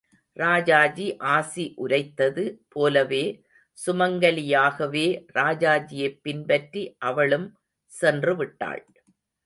[0.37, 3.43] ராஜாஜி ஆசி உரைத்தது போலவே
[3.77, 5.05] சுமங்கலியாகவே
[5.33, 7.47] ராஜாஜியைப் பின்பற்றி அவளும்
[8.01, 8.83] சென்றுவிட்டாள்.